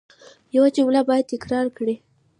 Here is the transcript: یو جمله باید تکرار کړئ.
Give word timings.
یو 0.55 0.63
جمله 0.77 0.99
باید 1.09 1.29
تکرار 1.33 1.67
کړئ. 1.77 1.95